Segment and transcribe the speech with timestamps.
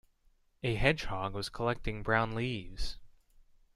[0.63, 2.97] A hedgehog was collecting brown leaves.